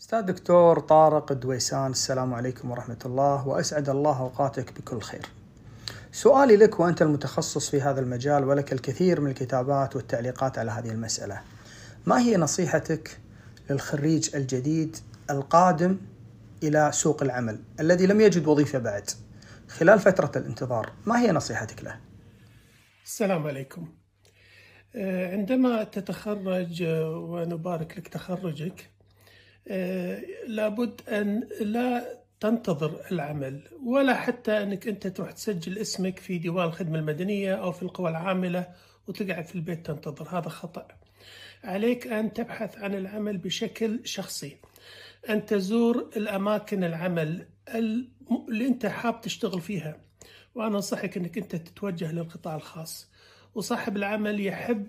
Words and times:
أستاذ 0.00 0.22
دكتور 0.22 0.80
طارق 0.80 1.32
الدويسان 1.32 1.90
السلام 1.90 2.34
عليكم 2.34 2.70
ورحمة 2.70 2.98
الله 3.06 3.48
وأسعد 3.48 3.88
الله 3.88 4.20
أوقاتك 4.20 4.72
بكل 4.72 5.00
خير. 5.00 5.26
سؤالي 6.12 6.56
لك 6.56 6.80
وأنت 6.80 7.02
المتخصص 7.02 7.70
في 7.70 7.80
هذا 7.80 8.00
المجال 8.00 8.44
ولك 8.44 8.72
الكثير 8.72 9.20
من 9.20 9.30
الكتابات 9.30 9.96
والتعليقات 9.96 10.58
على 10.58 10.70
هذه 10.70 10.90
المسألة. 10.90 11.40
ما 12.06 12.20
هي 12.20 12.36
نصيحتك 12.36 13.18
للخريج 13.70 14.36
الجديد 14.36 14.96
القادم 15.30 15.98
إلى 16.62 16.90
سوق 16.92 17.22
العمل 17.22 17.58
الذي 17.80 18.06
لم 18.06 18.20
يجد 18.20 18.46
وظيفة 18.46 18.78
بعد 18.78 19.10
خلال 19.68 19.98
فترة 19.98 20.32
الانتظار؟ 20.36 20.92
ما 21.06 21.20
هي 21.20 21.32
نصيحتك 21.32 21.84
له؟ 21.84 22.00
السلام 23.04 23.46
عليكم. 23.46 23.88
آه، 24.96 25.32
عندما 25.32 25.84
تتخرج 25.84 26.82
آه، 26.82 27.10
ونبارك 27.10 27.98
لك 27.98 28.08
تخرجك 28.08 28.95
لابد 30.46 31.00
أن 31.08 31.48
لا 31.60 32.18
تنتظر 32.40 33.00
العمل 33.10 33.62
ولا 33.84 34.14
حتى 34.14 34.62
أنك 34.62 34.88
أنت 34.88 35.06
تروح 35.06 35.30
تسجل 35.30 35.78
اسمك 35.78 36.18
في 36.18 36.38
ديوان 36.38 36.66
الخدمة 36.66 36.98
المدنية 36.98 37.54
أو 37.54 37.72
في 37.72 37.82
القوى 37.82 38.10
العاملة 38.10 38.66
وتقعد 39.08 39.44
في 39.44 39.54
البيت 39.54 39.86
تنتظر. 39.86 40.38
هذا 40.38 40.48
خطأ. 40.48 40.88
عليك 41.64 42.06
أن 42.06 42.32
تبحث 42.32 42.78
عن 42.78 42.94
العمل 42.94 43.38
بشكل 43.38 44.00
شخصي. 44.04 44.56
أن 45.28 45.46
تزور 45.46 46.10
الأماكن 46.16 46.84
العمل 46.84 47.46
اللي 47.74 48.66
أنت 48.66 48.86
حاب 48.86 49.20
تشتغل 49.20 49.60
فيها. 49.60 50.00
وأنا 50.54 50.76
أنصحك 50.76 51.16
أنك 51.16 51.38
أنت 51.38 51.56
تتوجه 51.56 52.12
للقطاع 52.12 52.56
الخاص. 52.56 53.10
وصاحب 53.54 53.96
العمل 53.96 54.46
يحب 54.46 54.86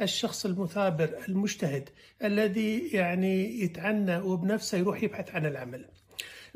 الشخص 0.00 0.46
المثابر 0.46 1.10
المجتهد 1.28 1.88
الذي 2.24 2.88
يعني 2.92 3.60
يتعنى 3.60 4.16
وبنفسه 4.16 4.78
يروح 4.78 5.02
يبحث 5.02 5.34
عن 5.34 5.46
العمل. 5.46 5.84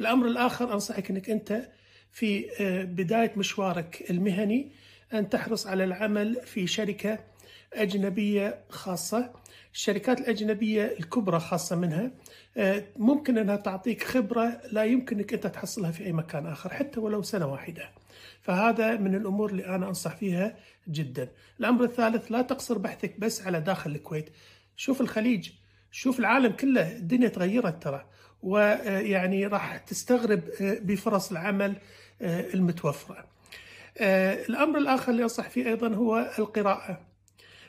الأمر 0.01 0.27
الآخر 0.27 0.73
أنصحك 0.73 1.11
أنك 1.11 1.31
أنت 1.31 1.69
في 2.13 2.47
بداية 2.91 3.33
مشوارك 3.37 4.11
المهني 4.11 4.73
أن 5.15 5.29
تحرص 5.29 5.67
على 5.67 5.85
العمل 5.85 6.41
في 6.45 6.67
شركة 6.67 7.19
أجنبية 7.75 8.65
خاصة. 8.69 9.33
الشركات 9.75 10.21
الأجنبية 10.21 10.97
الكبرى 11.01 11.41
خاصة 11.41 11.77
منها 11.77 12.11
ممكن 12.97 13.39
أنها 13.39 13.57
تعطيك 13.57 14.03
خبرة 14.05 14.61
لا 14.73 14.85
يمكنك 14.85 15.35
أنت 15.35 15.47
تحصلها 15.47 15.91
في 15.91 16.05
أي 16.05 16.13
مكان 16.13 16.47
آخر 16.47 16.75
حتى 16.75 17.01
ولو 17.01 17.23
سنة 17.23 17.47
واحدة. 17.47 17.91
فهذا 18.43 18.97
من 18.97 19.15
الأمور 19.15 19.51
اللي 19.51 19.67
أنا 19.67 19.89
أنصح 19.89 20.17
فيها 20.17 20.57
جدا. 20.89 21.29
الأمر 21.61 21.85
الثالث 21.85 22.33
لا 22.33 22.43
تقصر 22.43 22.79
بحثك 22.79 23.21
بس 23.21 23.43
على 23.47 23.61
داخل 23.61 23.91
الكويت. 23.91 24.31
شوف 24.77 25.01
الخليج 25.01 25.51
شوف 25.91 26.19
العالم 26.19 26.53
كله 26.53 26.97
الدنيا 26.97 27.29
تغيرت 27.29 27.83
ترى. 27.83 28.07
ويعني 28.43 29.47
راح 29.47 29.77
تستغرب 29.77 30.41
بفرص 30.61 31.31
العمل 31.31 31.77
المتوفرة. 32.23 33.25
الأمر 34.49 34.79
الآخر 34.79 35.13
اللي 35.13 35.23
أنصح 35.23 35.49
فيه 35.49 35.67
أيضا 35.67 35.95
هو 35.95 36.31
القراءة. 36.39 37.01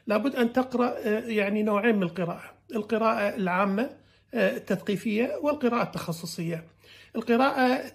لابد 0.07 0.35
أن 0.35 0.53
تقرأ 0.53 0.99
يعني 1.27 1.63
نوعين 1.63 1.95
من 1.95 2.03
القراءة. 2.03 2.53
القراءة 2.75 3.35
العامة 3.35 3.89
التثقيفية 4.33 5.39
والقراءة 5.41 5.83
التخصصية. 5.83 6.63
القراءة 7.15 7.87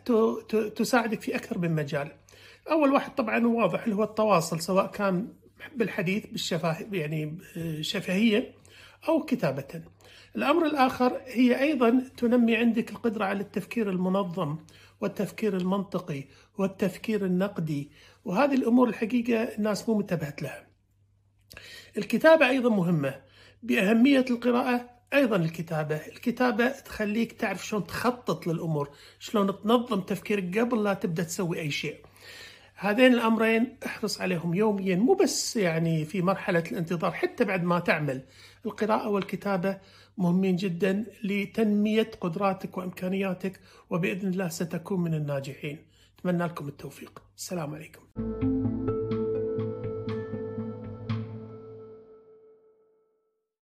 تساعدك 0.77 1.21
في 1.21 1.37
أكثر 1.37 1.59
من 1.59 1.75
مجال. 1.75 2.09
أول 2.71 2.93
واحد 2.93 3.15
طبعا 3.15 3.47
واضح 3.47 3.83
اللي 3.85 3.95
هو 3.97 4.05
التواصل 4.05 4.61
سواء 4.61 4.87
كان 4.87 5.29
بالحديث 5.77 6.27
بالشفاه 6.27 6.77
يعني 6.93 7.39
شفهيا. 7.81 8.53
أو 9.09 9.23
كتابة. 9.23 9.83
الأمر 10.37 10.67
الآخر 10.67 11.21
هي 11.27 11.61
أيضا 11.63 12.03
تنمي 12.17 12.57
عندك 12.57 12.91
القدرة 12.91 13.25
على 13.25 13.41
التفكير 13.41 13.91
المنظم 13.91 14.59
والتفكير 15.01 15.57
المنطقي 15.57 16.25
والتفكير 16.59 17.25
النقدي 17.25 17.91
وهذه 18.25 18.55
الأمور 18.55 18.89
الحقيقة 18.89 19.43
الناس 19.43 19.89
مو 19.89 19.99
منتبهت 19.99 20.43
لها. 20.43 20.67
الكتابة 21.99 22.49
أيضا 22.49 22.71
مهمة. 22.71 23.23
بأهمية 23.63 24.25
القراءة 24.31 24.91
أيضا 25.15 25.37
الكتابة. 25.37 25.97
الكتابة 25.97 26.69
تخليك 26.69 27.33
تعرف 27.33 27.67
شلون 27.67 27.87
تخطط 27.87 28.47
للأمور 28.47 28.91
شلون 29.19 29.63
تنظم 29.63 30.01
تفكيرك 30.01 30.59
قبل 30.59 30.85
لا 30.85 30.95
تبدأ 30.95 31.23
تسوي 31.23 31.61
أي 31.61 31.71
شيء. 31.71 31.97
هذين 32.79 33.15
الأمرين 33.15 33.77
احرص 33.87 34.21
عليهم 34.21 34.55
يوميا 34.55 34.97
مو 34.97 35.15
بس 35.15 35.57
يعني 35.57 36.05
في 36.05 36.23
مرحلة 36.23 36.65
الانتظار 36.73 37.11
حتى 37.13 37.45
بعد 37.45 37.65
ما 37.65 37.79
تعمل 37.79 38.23
القراءة 38.67 39.09
والكتابة 39.09 39.79
مهمين 40.19 40.57
جدا 40.57 41.05
لتنمية 41.25 42.11
قدراتك 42.21 42.79
وإمكانياتك 42.79 43.61
وبإذن 43.91 44.29
الله 44.29 44.49
ستكون 44.49 45.01
من 45.01 45.15
الناجحين. 45.15 45.79
أتمنى 46.19 46.45
لكم 46.45 46.69
التوفيق. 46.69 47.23
السلام 47.37 47.75
عليكم. 47.75 48.56